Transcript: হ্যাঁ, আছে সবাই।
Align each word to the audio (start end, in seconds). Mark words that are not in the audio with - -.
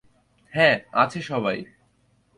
হ্যাঁ, 0.53 0.75
আছে 0.93 1.19
সবাই। 1.21 1.57